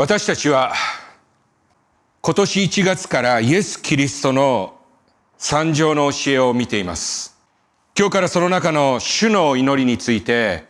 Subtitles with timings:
[0.00, 0.72] 私たちは
[2.22, 4.78] 今年1月からイエス・キリストの
[5.36, 7.36] 三条の教えを見ています。
[7.94, 10.64] 今日からその中の主の祈りについて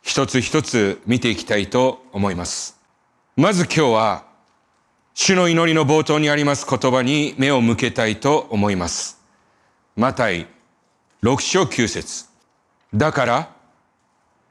[0.00, 2.80] 一つ一つ見ていきたいと思います。
[3.36, 4.24] まず今日は
[5.12, 9.20] 主の祈りの冒頭にあります言葉に目を向けたいと思います。
[9.96, 10.46] マタイ
[11.22, 12.24] 6章9節
[12.94, 13.54] だから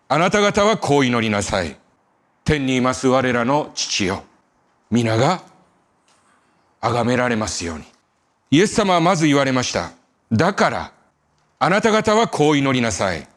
[0.09, 1.80] あなた方はこう祈りなさい。
[2.43, 4.23] 天にいます我らの父よ。
[4.89, 5.43] 皆が
[6.81, 7.85] 崇められますように。
[8.49, 9.91] イエス様はまず言われました。
[10.31, 10.91] だから、
[11.59, 13.27] あなた方はこう祈りなさい。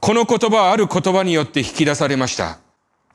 [0.00, 2.58] この言葉はある言葉によって引き出されました。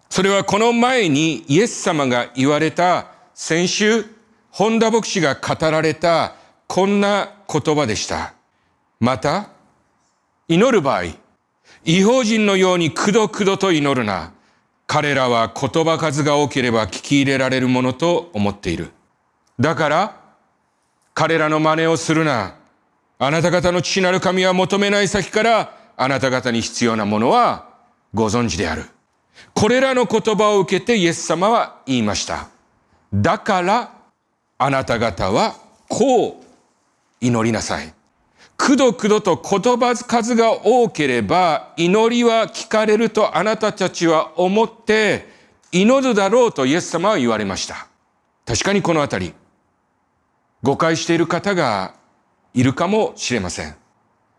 [0.10, 4.06] それはこの前にイエス様が言われた先週、
[4.52, 6.36] 本田牧師が語られた
[6.68, 8.34] こんな言葉でした。
[9.00, 9.50] また、
[10.48, 11.06] 祈る場合、
[11.84, 14.34] 違法人のようにくどくどと祈るな。
[14.88, 18.92] 彼らは言葉数が多ければ聞き入れられるものと思っている。
[19.60, 20.22] だから、
[21.14, 22.56] 彼らの真似をするな。
[23.20, 27.70] あなた方の父なる神は求めない先から、あなた方に必要なものは
[28.14, 28.86] ご存知である。
[29.54, 32.50] これらの言葉を受けてイエス様は言いました。
[33.14, 33.92] だから、
[34.58, 35.56] あなた方は
[35.88, 36.44] こう
[37.22, 37.94] 祈りなさい。
[38.66, 45.28] くどくどと言葉数が多ければ祈りは聞かれるとあなたたちは思って
[45.74, 47.88] 祈るだろうとイエス様は言われました。
[48.46, 49.34] 確かにこのあたり
[50.62, 51.96] 誤解している方が
[52.54, 53.76] いるかもしれません。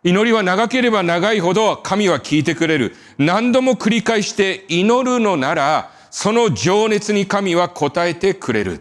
[0.05, 2.97] 祈りは長ければ長いほど神は聞いてくれる。
[3.19, 8.81] 何度も繰り返して祈るのならその情熱に神は応えてくれる。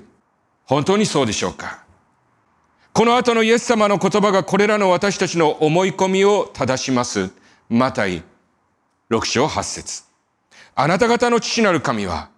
[0.63, 1.82] 本当にそうでしょうか？
[2.93, 7.31] この後のイエス様の言葉がこれらの私たちの思い込みを正します。
[7.67, 8.21] マタイ
[9.09, 10.03] 6章8節
[10.75, 12.29] あなた方の父なる神は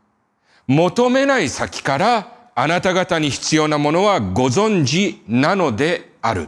[0.66, 6.48] 求めない先からあなた方に必要なものはご存知なのである。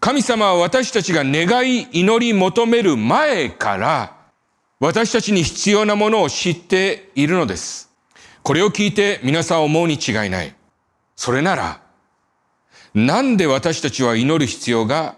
[0.00, 4.16] 神様は私たちが願い祈り求める前から
[4.80, 7.88] 私たちに必要なものを知っているのです。
[8.42, 10.56] これを聞いて皆さん思うに違いない。
[11.14, 11.87] それなら
[12.94, 15.16] なんで私たちは祈る必要が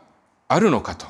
[0.48, 1.06] あるのかと。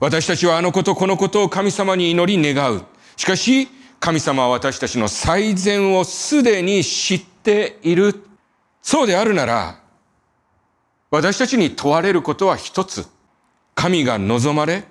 [0.00, 2.82] 私たちはあのことこのことを神様に祈り願う。
[3.16, 3.68] しかし、
[4.00, 8.22] 神様は私たちの最善をすでに知っている。
[8.82, 9.80] そうであるなら、
[11.10, 13.06] 私たちに問われることは一つ。
[13.74, 14.84] 神が望まれ、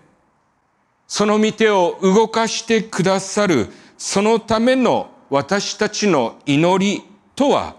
[1.08, 7.04] その御手を動かしてくださる、そのための私たちの祈り
[7.36, 7.76] とは、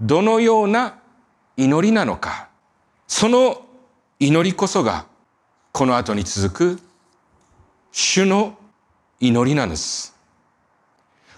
[0.00, 0.98] どのような
[1.56, 2.48] 祈りなのか？
[3.06, 3.64] その
[4.18, 5.06] 祈りこそが、
[5.72, 6.80] この後に続く、
[7.92, 8.58] 主の
[9.20, 10.14] 祈りなんです。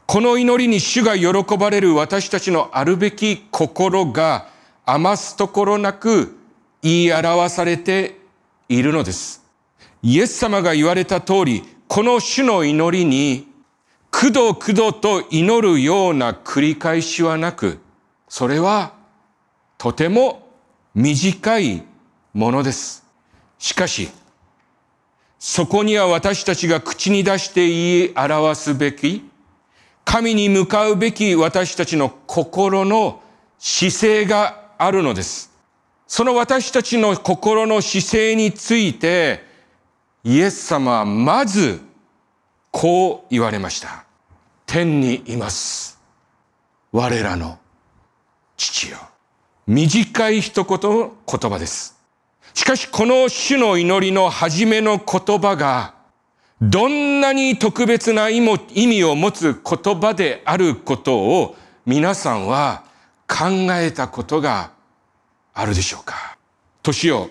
[0.07, 4.49] この祈りに主が喜ばれる私たちのあるべき心が
[4.87, 6.35] 余すところなく
[6.83, 8.19] 言い表されて
[8.69, 9.45] いるのです。
[10.03, 13.49] イエス様が言われた通り、この主の祈りに、
[14.11, 17.79] くどくどと祈るような繰り返しはなく、
[18.29, 18.95] それは
[19.79, 20.43] とても
[20.95, 21.85] 短い
[22.35, 23.05] ものです。
[23.59, 24.11] しかし、
[25.39, 29.31] そこには私たちが口に出して言い表すべき、
[30.05, 33.23] 神に向かうべき私たちの心の
[33.59, 35.53] 姿勢があるのです。
[36.09, 39.45] その私たちの心の姿勢について、
[40.25, 41.81] イエス様はまず
[42.73, 44.05] こう言われました。
[44.67, 46.01] 天にいます。
[46.91, 47.59] 我らの
[48.57, 48.99] 父よ。
[49.69, 52.01] 短い一言の言葉です。
[52.55, 55.95] しかしこの主の祈りの初めの言葉が
[56.63, 62.85] どんなに特別な意味を持つ言葉であることを皆さんは
[63.29, 64.73] 考えたことが
[65.53, 66.39] あるでしょうか
[66.83, 67.29] 年を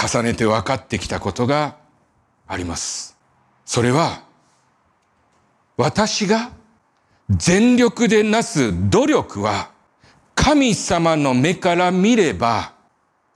[0.00, 1.76] 重ねて分かってきたことが
[2.46, 3.18] あります。
[3.66, 4.22] それは
[5.76, 6.52] 私が
[7.28, 9.73] 全力でなす努力は
[10.34, 12.72] 神様の目から見れば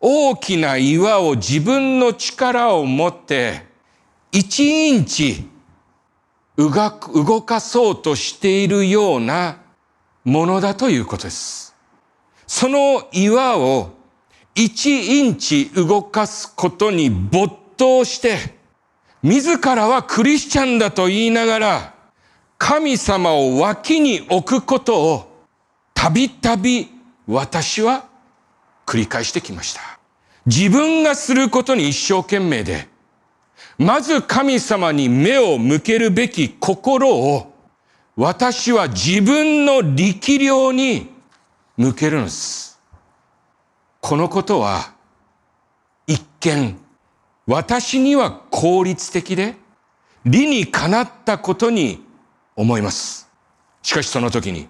[0.00, 3.66] 大きな岩を自分の力を持って
[4.30, 5.48] 一インチ
[6.56, 9.58] 動かそうとしているような
[10.24, 11.74] ものだということです。
[12.46, 13.90] その岩を
[14.54, 14.86] 一
[15.20, 18.56] インチ動かすことに没頭して、
[19.22, 21.94] 自らはクリスチャンだと言いながら、
[22.58, 25.27] 神様を脇に置くことを
[25.98, 26.88] たびたび
[27.26, 28.06] 私は
[28.86, 29.80] 繰り返してきました。
[30.46, 32.86] 自分がすることに一生懸命で、
[33.78, 37.52] まず神様に目を向けるべき心を
[38.14, 41.10] 私は自分の力量に
[41.76, 42.78] 向けるのです。
[44.00, 44.92] このことは
[46.06, 46.78] 一見
[47.44, 49.56] 私には効率的で
[50.24, 52.04] 理にかなったことに
[52.54, 53.28] 思います。
[53.82, 54.68] しかしその時に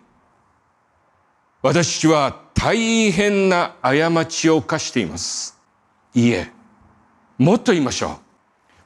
[1.60, 5.58] 私は大変な過ちを犯しています。
[6.14, 6.50] いいえ、
[7.36, 8.20] もっと言いましょ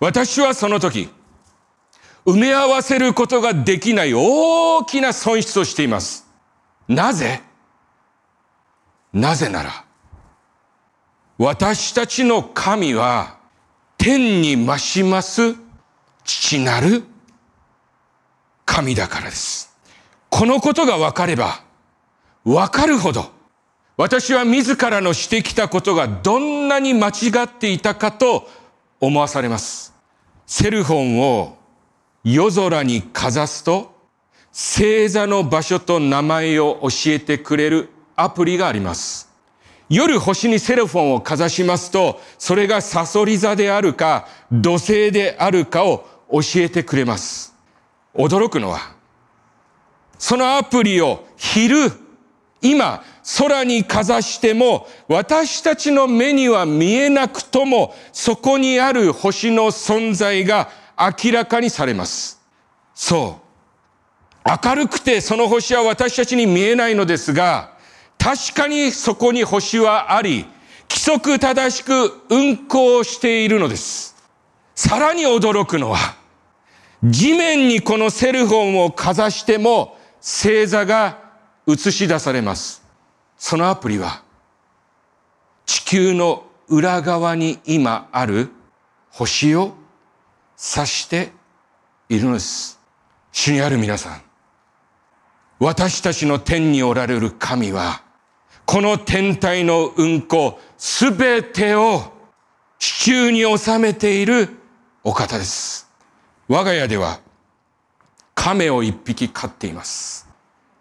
[0.01, 0.05] う。
[0.05, 1.11] 私はその時、
[2.25, 6.27] 埋め合わせることができない大きな損失をしています。
[6.89, 7.43] なぜ？
[9.13, 9.85] なぜなら、
[11.37, 13.39] 私たちの神は
[13.99, 15.55] 天に増します
[16.25, 17.05] 父なる
[18.65, 19.77] 神だからです。
[20.31, 21.63] このことが分かれば、
[22.45, 23.31] 分かるほど、
[23.97, 28.49] 私は自らのしてきたことがどんなに間違っていたかと
[29.01, 29.95] 思わされます。
[30.47, 31.57] セルフォンを
[32.25, 33.95] 夜空にかざすと、
[34.53, 39.31] 星座の場所と名前を教えてくれるアプリがあります。
[39.89, 47.55] 夜星にセルフォンをかざしますと、それがサソリ座であるか、土星であるかを教えてくれます。
[48.15, 48.95] 驚くのは、
[50.19, 51.91] そのアプリを昼、
[52.63, 53.03] 今、
[53.39, 62.41] 空にかざしても、私たちの目には見えなくとも、そこにある星の存在が明らかにされます。
[62.95, 63.43] そう。
[64.65, 67.73] 明るくてその星は私たちに見えないのですが、
[68.19, 70.47] 確かにそこに星はあり、
[70.89, 74.15] 規則正しく運行しているのです。
[74.75, 76.17] さらに驚くのは、
[77.03, 81.22] 地面にこのセルフォンをかざしても星座が
[81.67, 82.83] 映し出されます。
[83.37, 84.23] そのアプリは
[85.67, 88.51] 地球の裏側に今ある
[89.11, 89.75] 星を
[90.75, 91.33] 指して
[92.09, 92.79] いるのです。
[93.33, 94.23] 主にある皆さん。
[95.59, 98.03] 私たちの天におられる神は、
[98.67, 102.13] この天体の運行すべてを
[102.79, 104.49] 地球に収めている
[105.05, 105.89] お方です。
[106.49, 107.21] 我が家では
[108.35, 110.29] 亀を一匹飼っています。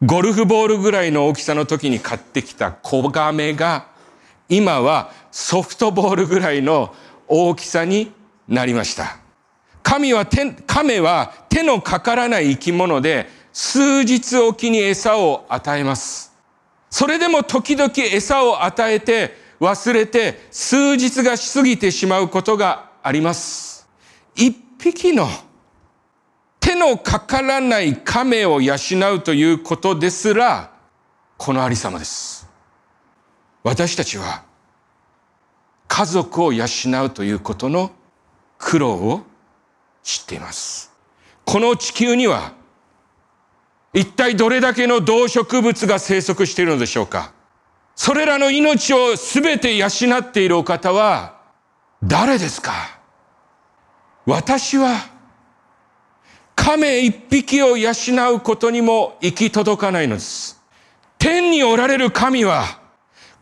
[0.03, 3.87] ゴルフボールぐらいの大きさの時に買ってきた子亀が
[4.49, 6.95] 今はソフトボールぐらいの
[7.27, 8.11] 大きさに
[8.47, 9.19] なりました。
[9.83, 16.33] 神は手、亀は手のかからない生き物で数日おきに餌を与えます。
[16.89, 23.87] それでも時々餌を与えて忘れて数日が過ぎてしまうことがあります。
[24.35, 25.27] 一匹の
[26.61, 28.75] 手のかからない亀を養
[29.15, 30.71] うということですら、
[31.37, 32.47] このありさまです。
[33.63, 34.43] 私たちは、
[35.87, 36.65] 家族を養
[37.05, 37.91] うということの
[38.57, 39.23] 苦労を
[40.03, 40.93] 知っています。
[41.43, 42.53] この地球には、
[43.93, 47.33] 一体どれだけの動植物が生息しているのでしょうか
[47.95, 49.87] それらの命をすべて養
[50.21, 51.41] っているお方は、
[52.03, 52.71] 誰ですか？
[54.25, 55.09] 私は、
[56.63, 57.91] 亀一匹を養
[58.35, 60.61] うことにも行き届かないのです。
[61.17, 62.79] 天におられる神は、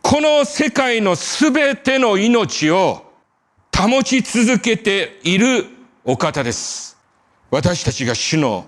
[0.02, 3.12] この世界のすべての命を
[3.78, 5.66] 保ち続けている
[6.06, 6.98] お方です。
[7.52, 8.66] 私たちが主の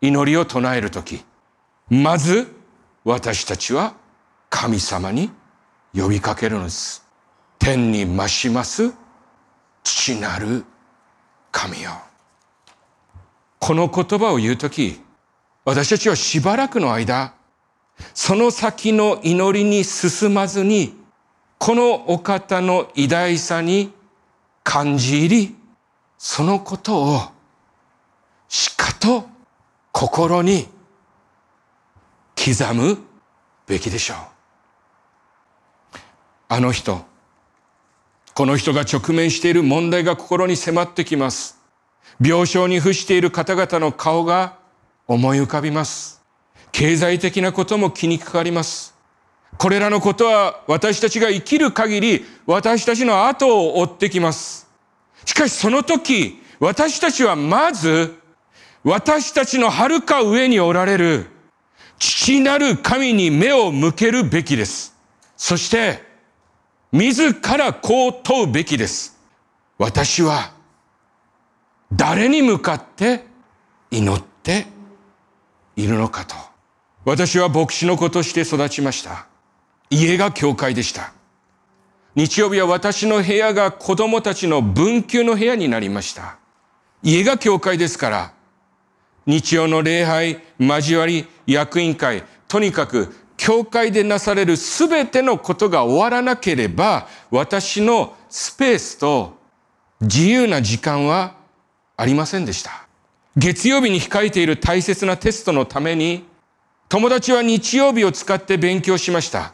[0.00, 1.22] 祈りを唱えるとき、
[1.88, 2.52] まず
[3.04, 3.94] 私たちは
[4.50, 5.30] 神様に
[5.94, 7.06] 呼びかけるのです。
[7.60, 8.92] 天に増します
[9.84, 10.64] 父なる
[11.52, 12.07] 神よ。
[13.58, 15.00] この言葉を言うとき、
[15.64, 17.34] 私たちはしばらくの間、
[18.14, 20.94] その先の祈りに進まずに、
[21.58, 23.92] このお方の偉大さに
[24.62, 25.56] 感じ入り、
[26.16, 27.20] そのことを
[28.48, 29.28] しかと
[29.92, 30.68] 心に
[32.36, 32.98] 刻む
[33.66, 34.18] べきでしょう。
[36.48, 37.04] あの人、
[38.34, 41.57] この人が直面している問題が心に迫ってきます。
[42.20, 44.56] 病床に伏している方々の顔が
[45.06, 46.22] 思い浮かびます。
[46.72, 48.94] 経済的なことも気にかかります。
[49.56, 54.68] これらのことは私たちが生きる限り私たちの後を追ってきます。
[55.24, 58.14] しかしその時、私たちはまず
[58.84, 61.26] 私たちの遥か上におられる
[61.98, 64.94] 父なる神に目を向けるべきです。
[65.36, 66.02] そして、
[66.92, 69.18] 自らこう問うべきです。
[69.78, 70.52] 私は
[71.92, 73.24] 誰に向かって
[73.90, 74.66] 祈って
[75.76, 76.34] いるのかと。
[77.04, 79.26] 私は牧師の子として育ちました。
[79.90, 81.12] 家が教会でした。
[82.14, 86.36] 日曜日は私の部屋が子供たちの分級の部屋になりました。
[87.02, 88.32] 家が教会ですから、
[89.24, 99.38] 日曜の礼拝、交わり、役員会、とにかく教会でなされるすべてのことが終わらなければ、私のスペースと
[100.00, 101.37] 自由な時間は
[101.98, 102.86] ありませんでした。
[103.36, 106.24] 月曜日に控えている大切なテストのために、
[106.88, 109.52] 友達は日曜日を使って勉強しました。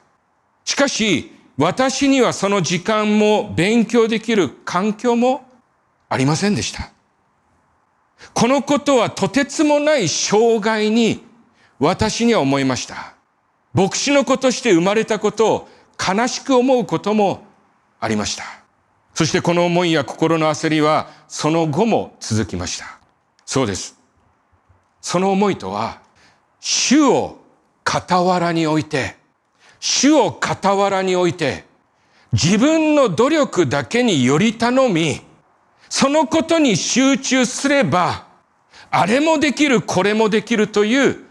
[0.65, 5.47] しかし、私にはその時間も勉強できる環境も
[6.09, 6.91] ありませんでした。
[8.35, 11.25] このことはとてつもない障害に
[11.79, 13.15] 私には思いました。
[13.73, 17.45] 牧師の子として生まれたことを悲しく思うことも
[18.01, 18.64] ありました。
[19.15, 22.99] そしてこの思いや心の焦りはその後も続きました。
[23.47, 23.97] そうです。
[25.01, 26.01] その思いとは、
[26.61, 27.39] 主を
[27.87, 29.17] 傍らに置いて、
[29.79, 31.65] 主を傍らに置いて、
[32.33, 35.21] 自分の努力だけにより頼み、
[35.89, 38.27] そのことに集中すれば、
[38.91, 41.25] あれもできる、これもできるという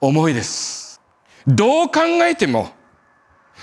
[0.00, 1.00] 思いです。
[1.46, 2.70] どう考えても、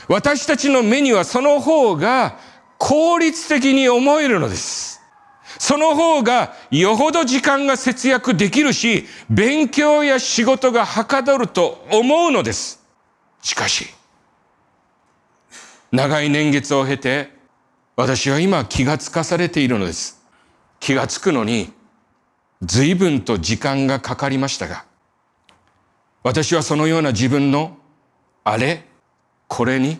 [0.07, 2.37] 私たちの目にはその方が
[2.77, 5.01] 効率的に思えるのです。
[5.57, 12.83] その方がよほど時間が節約できるし、勉強や仕事がはかどると思うのです。
[13.41, 13.87] しかし、
[15.91, 17.31] 長い年月を経て、
[17.95, 20.21] 私は今気がつかされているのです。
[20.79, 21.71] 気がつくのに、
[22.61, 24.85] 随分と時間がかかりましたが、
[26.23, 27.77] 私はそのような自分の
[28.43, 28.83] あれ、
[29.47, 29.99] これに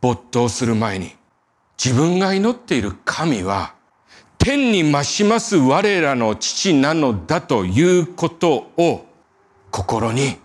[0.00, 1.14] 没頭する前に、
[1.82, 3.74] 自分が祈っている神は、
[4.38, 9.06] 天に増します我らの父なのだということを
[9.70, 10.38] 心に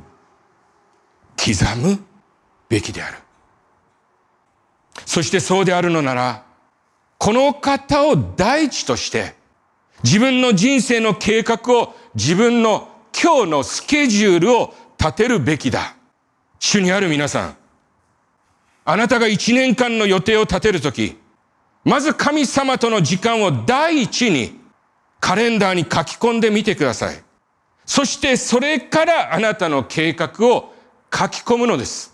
[1.38, 2.00] 刻む
[2.68, 3.18] べきである。
[5.06, 6.44] そしてそうであるのなら、
[7.18, 9.36] この方を第一として、
[10.04, 15.96] 自分の人生の計画を、自分の今日のスケジュールを立てるべきだ。
[16.60, 17.58] 主にある皆さん、
[18.86, 21.18] あなたが一年間の予定を立てるとき、
[21.84, 24.60] まず神様との時間を第一に
[25.20, 27.24] カレンダーに書き込んでみてください。
[27.86, 30.74] そしてそれからあなたの計画を
[31.14, 32.14] 書き込むのです。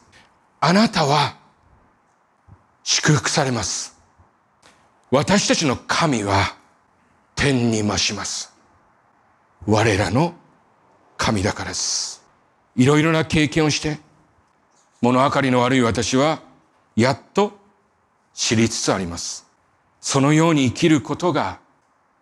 [0.60, 1.38] あなたは
[2.84, 3.98] 祝福されます。
[5.12, 6.56] 私たちの神は
[7.36, 8.54] 天に増します。
[9.66, 10.34] 我らの
[11.18, 12.24] 神だからです。
[12.76, 14.00] いろいろな経験をして、
[15.02, 16.42] 物分かりの悪い私は、
[16.96, 17.58] やっと
[18.34, 19.47] 知りつつあります。
[20.10, 21.60] そのように生きることが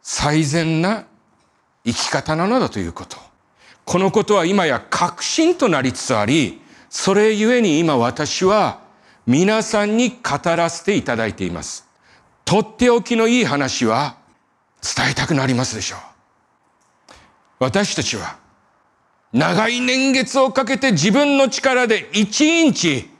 [0.02, 1.06] 最善な
[1.86, 3.16] 生き方なのだということ。
[3.86, 8.80] このことは今や確信となりつつあり、それゆえに今私は
[9.28, 11.88] 皆さんに語らせていただいています。
[12.44, 14.18] とっておきのいい話は
[14.82, 16.00] 伝えたくなりますでしょう。
[17.60, 18.38] 私たちは
[19.32, 23.12] 長い年月をかけて自分の力で一インチ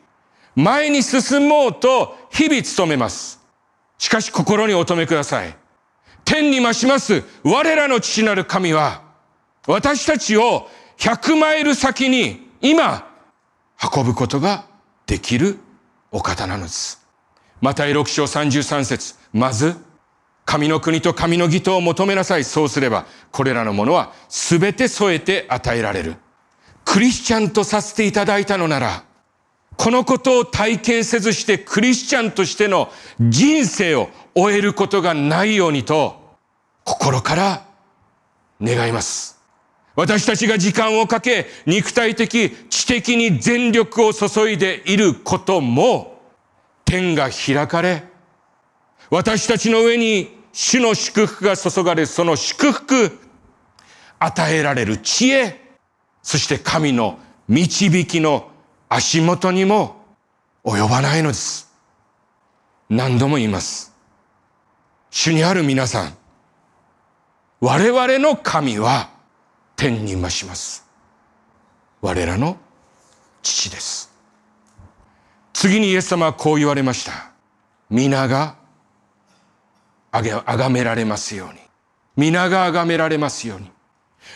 [0.56, 3.45] 前に進もうと日々努めます。
[3.98, 5.56] しかし心にお留めください。
[6.24, 9.04] 天に増します我らの父なる神は
[9.68, 13.08] 私たちを100マイル先に今
[13.96, 14.66] 運ぶことが
[15.06, 15.60] できる
[16.12, 17.06] お方なのです。
[17.62, 19.76] また、六章33節まず、
[20.46, 22.44] 神の国と神の義とを求めなさい。
[22.44, 26.16] そうすれば、これらのものは全て添えて与えられる。
[26.86, 29.04] クリスチャンとさせていただいたのなら、
[29.78, 32.90] このことを体験せずしてクリスチャンとしての
[33.20, 36.38] 人生を終えることがないようにと、
[36.84, 37.66] 心から
[38.62, 39.36] 願います。
[39.96, 46.22] 私たちが時間をかけ、肉体的、知的に全力を注いでいることも、
[46.84, 48.04] 天が開かれ、
[49.10, 53.20] 私たちの上に主の祝福が注がれ、その祝福、
[54.20, 55.62] 与えられる知恵、
[56.22, 58.52] そして神の導きの
[58.96, 60.06] 足元にも
[60.64, 61.70] 及ばないのです。
[62.90, 63.94] 何度も言います。
[65.12, 66.18] 主にある皆さん、
[67.60, 69.10] 我々の神は
[69.76, 70.86] 天に増します。
[72.02, 72.56] 我らの
[73.42, 74.14] 父です。
[75.52, 77.32] 次にイエス様はこう言われました。
[77.90, 78.56] 皆が
[80.14, 81.60] あげ、あがめられますように。
[82.16, 83.70] 皆があがめられますように。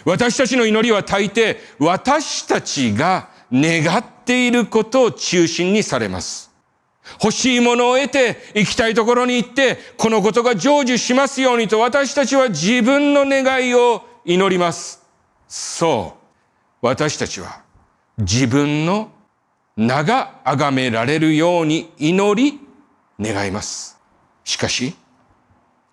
[0.03, 6.49] 私たちの祈りは大抵私たちが願っていることを中心にされます。
[7.21, 15.01] 欲しいものを得て行きたいところに行ってこのことが成就しますようにと私たちは自分の願いを祈ります。
[15.47, 16.19] そう。
[16.81, 17.61] 私たちは
[18.17, 19.11] 自分の
[19.75, 22.59] 名が崇められるように祈り
[23.19, 23.97] 願います。
[24.43, 24.95] しかし、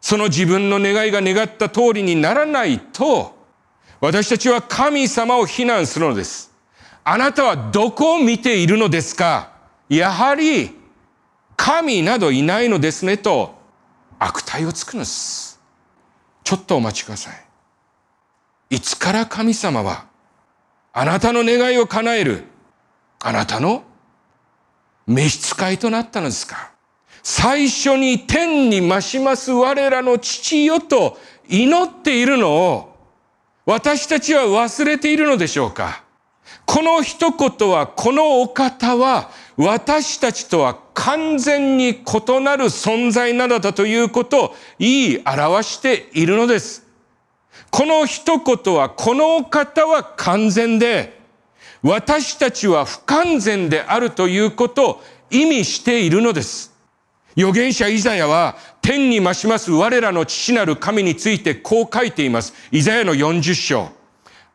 [0.01, 3.37] その自分の願いが願った通りにならないと、
[4.01, 6.46] 私たちは神様を非難するのです。
[7.09, 9.53] あなたはどこを見ているのですか？
[9.89, 10.73] やはり
[11.57, 13.55] 神などいないのですねと
[14.19, 15.61] 悪態をつくのです。
[16.43, 17.35] ちょっとお待ちください。
[18.71, 20.07] いつから神様は
[20.93, 22.43] あなたの願いを叶える
[23.21, 23.85] あなたの
[25.07, 26.73] 召使いとなったのですか？
[27.23, 31.17] 最初に天に増します我らの父よと
[31.49, 32.97] 祈っているのを
[33.65, 36.03] 私たちは忘れているのでしょうか？
[36.65, 46.87] この一言は、このお方は、私たちとは完全に異なる存在なのだということを言い表しているのです。
[47.71, 51.21] この一言は、このお方は完全で、
[51.83, 56.75] 私たちは不完全であるということを意味しているのです。
[57.37, 62.55] 預言者イザヤは天に増します我らの父なる神についてこう書いています。
[62.73, 63.89] イザヤの40章。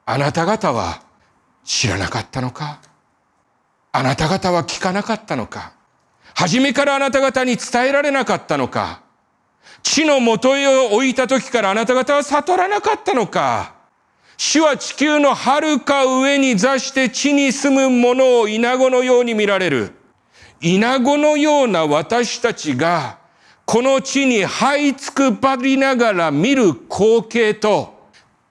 [0.05, 1.03] あなた方は
[1.73, 2.81] 知らなかったのか？
[3.93, 5.71] あなた方は聞かなかったのか？
[6.35, 9.01] 初めからあなた方に伝えられなかったのか？
[9.81, 13.73] 地の元へを置いた時からあなた方は悟らなかったのか？
[14.35, 19.93] 主は地球の遥か上に座して地に住む者を稲子のように見られる。
[20.59, 23.17] 稲子のような私たちが
[23.65, 27.97] この地に這いつくばりながら見る光景と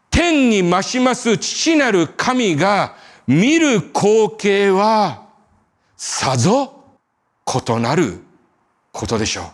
[0.09, 2.99] 天に増します父なる神が
[3.31, 5.29] 見る光景は
[5.97, 6.83] さぞ
[7.47, 8.19] 異なる
[8.91, 9.53] ことでしょ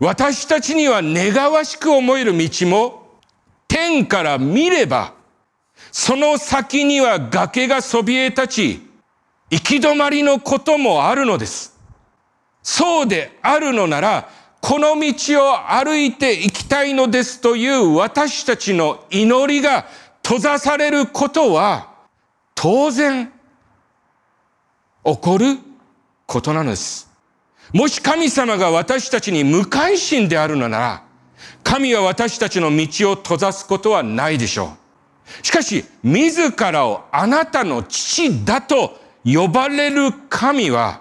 [0.00, 0.04] う。
[0.04, 3.18] 私たちには願わしく思える道も
[3.66, 5.14] 天から見れば
[5.90, 8.88] その先には崖がそびえ立ち
[9.50, 11.76] 行き止まりのこともあるのです。
[12.62, 14.28] そうであるのなら
[14.60, 19.88] この道を歩いていきたいのですという私たちの祈りが
[20.22, 21.89] 閉ざされることは
[22.62, 23.32] 当然
[25.02, 25.56] 起こる
[26.26, 27.10] ことなのです。
[27.72, 31.02] もし神様が私たちに無関心であるのなら、
[31.64, 34.74] 神は私たちの道を閉ざすことはないでしょ
[35.42, 35.46] う。
[35.46, 41.00] しかし、自らをあなたの父だと呼ばれる神は、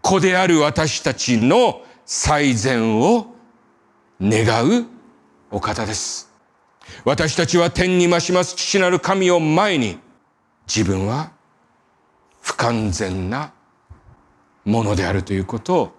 [0.00, 3.34] 子である私たちの最善を
[4.20, 4.86] 願う
[5.50, 6.30] お方です。
[7.04, 9.98] 私たちは天に増します父なる神を前に
[10.66, 11.32] 自分は
[12.40, 13.52] 不完全な
[14.64, 15.96] ものであるということを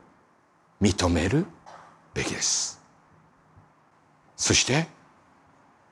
[0.81, 1.45] 認める
[2.13, 2.81] べきです。
[4.35, 4.87] そして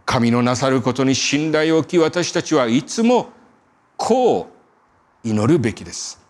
[0.06, 3.30] 神のなさることに信頼を置き私たちはいつも
[3.96, 6.22] こう祈るべきです。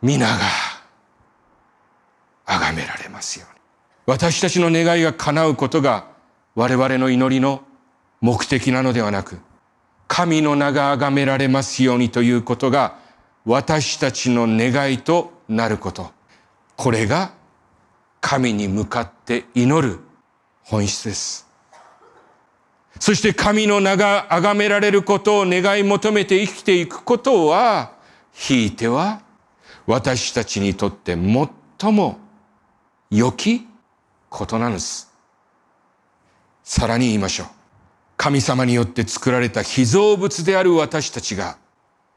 [0.00, 0.38] 皆が
[2.44, 3.60] 崇められますように。
[4.06, 6.06] 私たちの願いが叶うことが
[6.54, 7.62] 我々の祈りの
[8.20, 9.40] 目的なのではなく、
[10.08, 12.98] 神の名が崇められますようにということが
[13.44, 16.10] 私たちの願いとなること。
[16.76, 17.32] これが
[18.20, 20.00] 神に向かって祈る
[20.64, 21.46] 本質です。
[22.98, 27.92] そして神の名が崇められることを願い求めて生きていくことは、
[28.32, 29.22] ひいては
[29.86, 32.18] 私たちにとって最も
[33.10, 33.66] 良き
[34.28, 35.12] ことなんです。
[36.64, 37.55] さらに言いましょう。
[38.26, 41.58] 神様によって作られた被造物である私たちが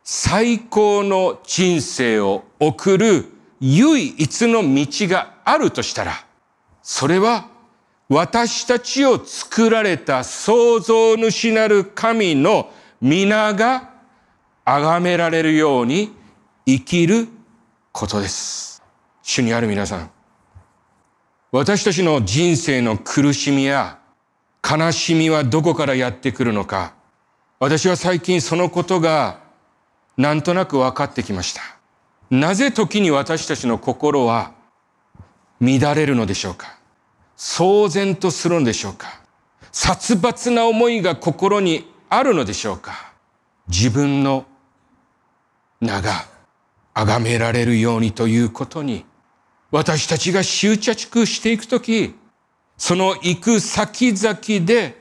[0.04, 3.26] 最高の人生を送る
[3.60, 6.26] 唯一の道があるとしたら、
[6.82, 7.48] それは
[8.08, 13.92] 私たちを作られた創造主なる神の皆が
[14.66, 16.12] 崇められるように
[16.66, 17.28] 生きる
[17.92, 18.82] ことです。
[19.22, 20.10] 主にある皆さん、
[21.52, 24.00] 私たちの人生の苦しみや
[24.68, 26.94] 悲しみはどこからやってくるのか、
[27.60, 29.40] 私は最近そのことが
[30.18, 31.62] なんとなく分かってきました。
[32.30, 34.54] なぜ時に私たちの心は
[35.60, 36.78] 乱れるのでしょうか？
[37.38, 39.22] 騒然とするのでしょうか？
[39.72, 43.14] 殺伐な思いが心にあるのでしょうか？
[43.68, 44.46] 自分の
[45.82, 46.26] 名が
[46.94, 49.06] 崇められるようにということに
[49.72, 52.16] 私たちが執着していくとき、
[52.80, 55.00] その行く先々で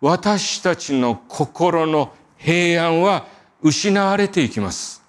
[0.00, 3.26] 私たちの心の平安は
[3.62, 5.02] 失われていきます。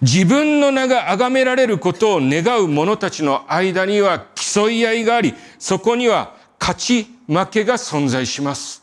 [0.00, 8.82] 自分の名が崇められることを願う者たちの間には競い合いがあり、そこには勝ち負けが存在します。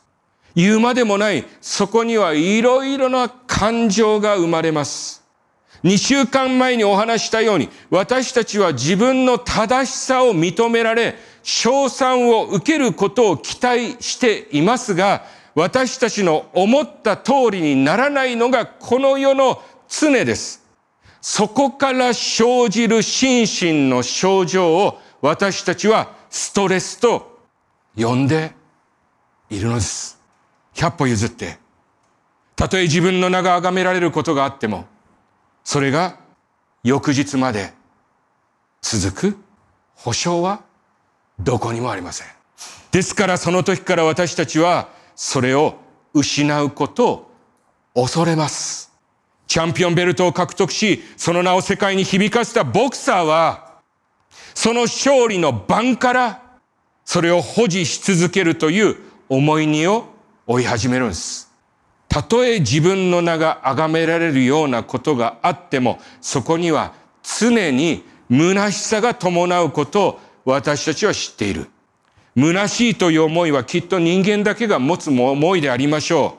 [0.55, 5.23] 言うまでもない、そこにはいろいろな感情が生まれます。
[5.84, 11.15] 2週間前にお話したように、私たちは自分の正しさを認められ、
[11.49, 20.63] 賞賛を受けることを期待していますが、私たちの思った通りにならないのがこの世の常です。
[21.21, 27.39] そこから生じる心身の症状を私たちはストレスと
[27.97, 28.53] 呼んで
[29.49, 30.21] いるのです。
[30.75, 31.57] 百歩譲って、
[32.55, 34.85] たとえ自分の名が崇められることがあっても、
[35.63, 36.19] それが
[36.83, 37.73] 翌日まで
[38.81, 39.38] 続く
[39.95, 40.68] 保証は
[41.39, 42.28] どこにもありません。
[42.91, 45.75] ですからその時から私たちはそれを
[46.13, 47.30] 失うこと
[47.95, 48.91] を恐れます。
[49.47, 53.80] チャンピオンベルトを獲得し、その名を世界に響かせたボクサーは、
[54.54, 56.41] その勝利の晩から
[57.04, 58.97] それを保持し続けるという
[59.28, 60.06] 思いにを
[60.45, 61.52] 追い始めるんです。
[62.08, 71.67] たとえ自分の名が崇められるようなことがあっても、そこには常に虚しさが伴うことを私たちは知っている。
[72.36, 76.38] 虚しいという思いはきっと人間だけが持つ思いでありましょ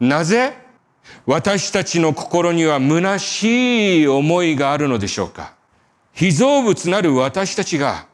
[0.00, 0.06] う。
[0.06, 0.56] なぜ？
[1.24, 5.54] 私たちの心には虚しい思いがあるのでしょうか
[6.12, 8.06] 被造物なる私たちが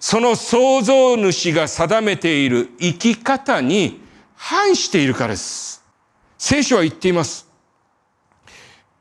[0.00, 4.00] その創造主が定めている生き方に
[4.34, 5.84] 反しているからです。
[6.36, 7.48] 聖書は言っています。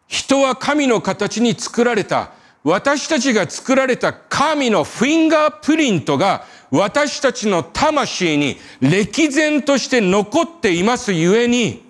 [0.08, 2.32] 人は神の形に作られた
[2.64, 11.86] 私たちが作られた神のフィンガープリントが私たちの魂に歴然として残っていますゆえに、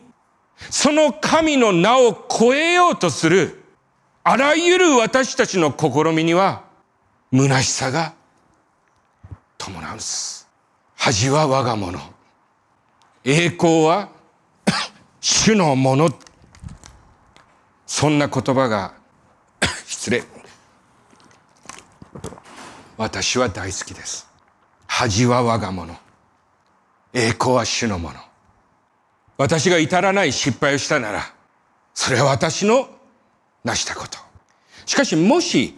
[0.69, 3.63] その神の名を超えようとする
[4.23, 6.63] あらゆる私たちの試みには
[7.31, 8.13] 虚しさが
[9.57, 10.49] 伴うんです。
[10.95, 11.99] 恥は我が物。
[13.23, 14.09] 栄光は
[15.19, 16.09] 主のもの。
[17.85, 18.95] そんな言葉が
[19.85, 20.32] 失礼。
[22.97, 24.29] 私は大好きです。
[24.87, 25.95] 恥は我が物。
[27.13, 28.19] 栄光は主のもの。
[29.37, 31.33] 私が至らない失敗をしたなら、
[31.93, 32.87] それは私の
[33.63, 34.17] 成したこと。
[34.85, 35.75] しかしもし、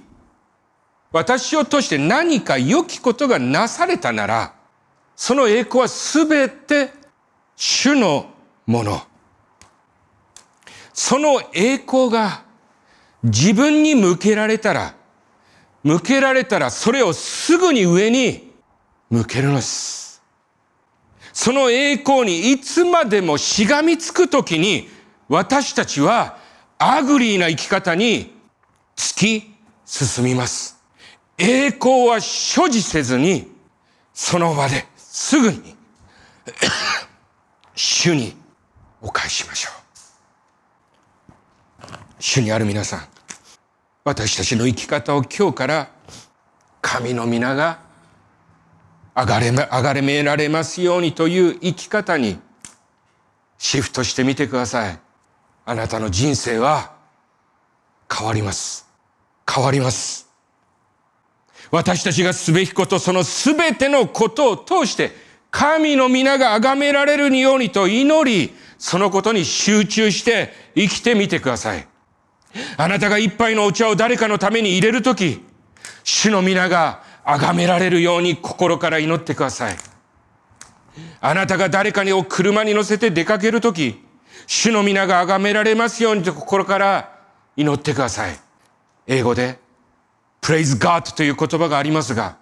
[1.11, 4.53] 私を通して何か良きことがなされたなら、
[5.15, 6.91] その栄光はすべて
[7.55, 8.29] 主の
[8.65, 9.01] もの。
[10.93, 12.43] その栄光が
[13.23, 14.95] 自分に向けられたら、
[15.85, 18.51] 向けられたらそれをすぐに上に
[19.11, 20.23] 向けるのです。
[21.31, 24.89] その栄光にいつまでもしがみつくときに
[25.29, 26.39] 私たちは
[26.79, 28.33] アグリーな生き方に
[28.95, 29.53] 突き
[29.85, 30.81] 進みます。
[31.37, 33.51] 栄光は所持せずに
[34.11, 35.75] その場ですぐに
[37.75, 38.35] 主に
[39.03, 39.75] お返しましょう。
[42.17, 43.07] 主にある皆さん、
[44.05, 45.89] 私たちの生き方を今日から
[46.79, 47.79] 神の御名が
[49.15, 52.37] あがれ、あがめられますようにという生き方に
[53.57, 54.99] シフトしてみてください。
[55.65, 56.93] あなたの人生は
[58.15, 58.87] 変わります。
[59.51, 60.29] 変わります。
[61.71, 65.13] 私たちがすべきこと、そのすべてのことを通して、
[65.49, 71.87] 神の皆が崇められるようにと祈り、そのことに集中して生きてみてください。
[72.77, 75.43] あなたが一杯のお茶を誰かのために入れるとき、
[76.03, 79.77] 主の皆が崇められるように心から祈ってください。
[81.19, 84.01] あなたが誰かにを車に乗せて出かけるとき、
[84.47, 87.19] 主の皆が崇められますようにと心から
[87.57, 88.39] 祈ってください。
[89.07, 89.59] 英語で、
[90.41, 92.37] praise God という言葉がありますが、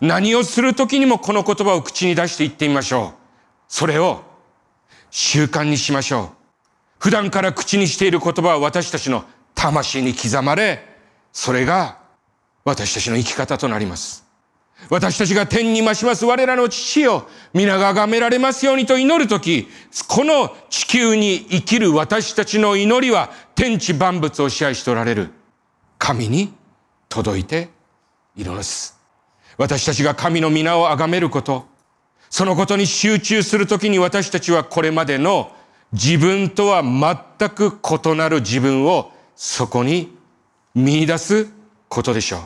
[0.00, 3.18] 何をするときにもこの言葉を口に出して言ってみましょう。
[3.68, 4.22] それを
[5.10, 6.28] 習慣にしましょう。
[6.98, 9.24] 普段から口にしている言葉は私たちの
[9.62, 10.84] 魂に刻まれ、
[11.32, 11.98] それが
[12.64, 14.24] 私たちの生き方となります。
[14.90, 19.68] 私たちが天に増します我らの父よ、皆が崇められますようにと祈るとき、
[20.08, 25.30] この地球に生きる私たちの祈りは天地万物を支配しておられる
[25.96, 26.52] 神に
[27.08, 27.68] 届いて
[28.34, 28.98] いるのです。
[29.58, 31.68] 私たちが神の皆を崇めること、
[32.30, 35.52] そのことに集中するときに私たちはこれまでの
[35.92, 39.11] 自分とは全く異なる自分を
[39.44, 40.16] そこに
[40.72, 41.48] 見出す
[41.88, 42.40] ことでしょう。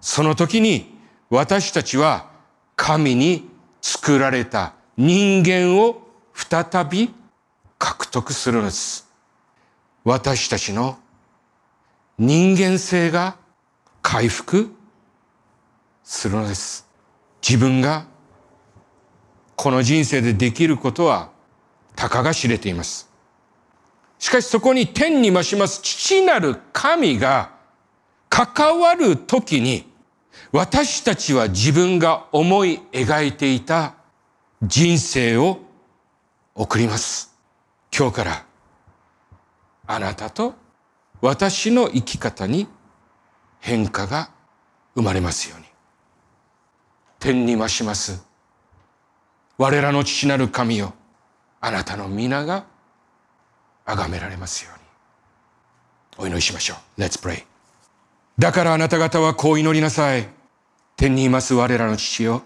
[0.00, 2.30] その時に私たちは
[2.74, 3.50] 神に
[3.82, 6.00] 作られた人間を
[6.32, 7.12] 再び
[7.78, 9.06] 獲得するのです。
[10.04, 10.98] 私たちの
[12.18, 13.36] 人間性が
[14.00, 14.74] 回復
[16.02, 16.88] するのです。
[17.46, 18.06] 自分が
[19.54, 21.28] この人生でできることは
[21.94, 23.11] たかが知れています。
[24.22, 27.50] しかしそこに天に増します父なる神が
[28.28, 29.90] 関わる時に
[30.52, 33.96] 私たちは自分が思い描いていた
[34.62, 35.58] 人生を
[36.54, 37.36] 送ります。
[37.92, 38.44] 今日から
[39.88, 40.54] あなたと
[41.20, 42.68] 私の生き方に
[43.58, 44.30] 変化が
[44.94, 45.66] 生まれますように。
[47.18, 48.24] 天に増します。
[49.58, 50.94] 我らの父なる神よ、
[51.60, 52.70] あなたの皆が
[53.84, 56.24] 崇められますように。
[56.24, 57.00] お祈りしましょう。
[57.00, 57.44] Let's pray.
[58.38, 60.28] だからあなた方はこう祈りなさい。
[60.96, 62.42] 天にいます我らの父よ。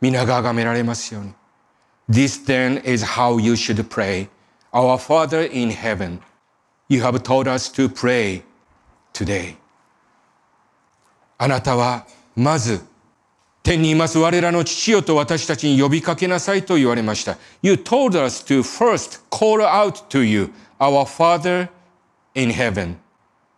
[0.00, 1.34] 皆が崇められますように。
[2.08, 4.28] This then is how you should pray.
[4.72, 6.20] Our Father in heaven,
[6.88, 8.42] you have taught us to pray
[9.12, 9.56] today.
[11.38, 12.82] あなたはまず
[13.64, 17.38] 天にいます我らの父よと私たちに呼びかけなさいと言われました。
[17.62, 21.70] You told us to first call out to you, our Father
[22.34, 22.96] in heaven.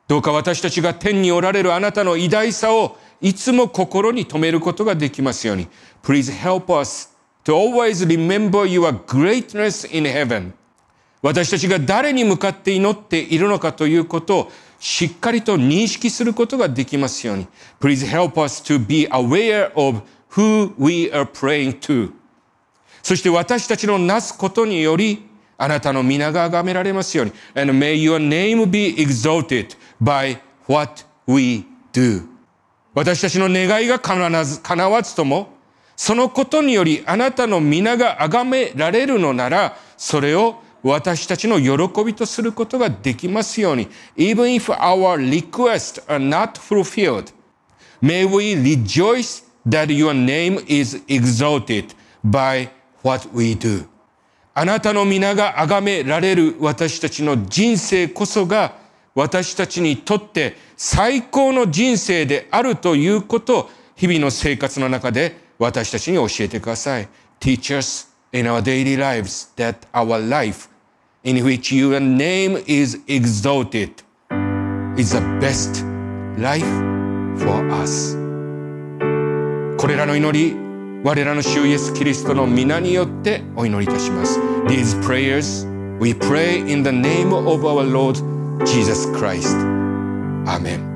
[0.06, 5.66] どうか私たちが天におられるあなたの偉大さをいつも心に留めることができますように。
[6.04, 10.52] Please help us to always remember your greatness in heaven.
[11.20, 17.46] 私たちが誰に向かって祈っているのかということをしっかりと認識することができますように。
[17.80, 22.12] Please help us to be aware of who we are praying to.
[23.02, 25.26] そして私たちのなすことにより、
[25.58, 27.32] あなたの皆が崇められますように。
[27.54, 32.26] And may your name be exalted by what we do.
[32.94, 35.54] 私たちの願いが必ず叶わずとも、
[35.96, 43.88] そのことによりあなたの皆が崇められるのなら、それを私たちの喜びとすることができますように。
[44.16, 47.32] Even if our requests are not fulfilled,
[48.00, 52.68] may we rejoice that your name is exalted by
[53.02, 53.86] what we do.
[54.54, 58.74] あなたの皆が崇められる私たちの人生こそが
[59.14, 67.08] 私たちにとって最高の人生であるということを日々の生活の中で私たちに教えてください。
[67.40, 70.67] Teach us in our daily lives that our life
[71.23, 74.03] in which your name is exalted
[74.97, 75.83] is the best
[76.37, 76.65] life
[77.37, 78.17] for us.
[79.77, 80.55] これらの祈り
[81.03, 84.39] 我らの主イエスキリストの皆によってお祈りいたします。
[84.67, 85.67] These prayers
[85.99, 88.17] we pray in the name of our Lord
[88.65, 89.55] Jesus Christ.
[90.45, 90.91] Amen.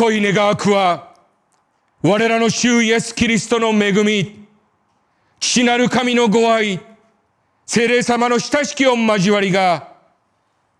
[0.00, 1.14] 恋願わくは、
[2.00, 4.46] 我らの主イエス・キリストの恵み、
[5.38, 6.80] 父なる神のご愛、
[7.66, 9.92] 聖霊様の親しき御交わりが、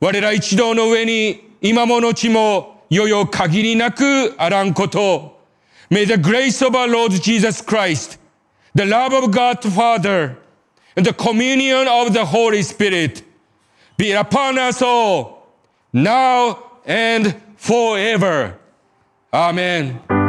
[0.00, 5.38] 我ら一同の上に今も後もよよ限りなくあらんこと。
[5.90, 8.18] May the grace of our Lord Jesus Christ,
[8.74, 10.38] the love of God the Father,
[10.96, 13.22] and the communion of the Holy Spirit
[13.98, 15.46] be upon us all,
[15.92, 16.56] now
[16.86, 18.59] and forever.
[19.32, 20.19] 아멘.